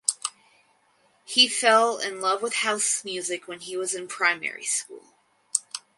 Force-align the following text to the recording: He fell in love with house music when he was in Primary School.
He 1.25 1.47
fell 1.47 1.99
in 1.99 2.21
love 2.21 2.41
with 2.41 2.55
house 2.65 3.05
music 3.05 3.47
when 3.47 3.59
he 3.59 3.77
was 3.77 3.93
in 3.93 4.07
Primary 4.07 4.65
School. 4.65 5.13